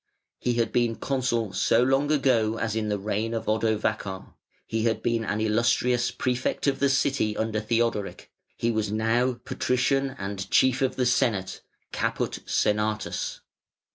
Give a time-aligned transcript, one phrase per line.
[0.39, 4.33] He had been consul so long ago as in the reign of Odovacar,
[4.65, 10.15] he had been an "Illustrious" Prefect of the City under Theodoric; he was now Patrician
[10.17, 11.61] and Chief of the Senate
[11.91, 13.41] (Caput Senatus).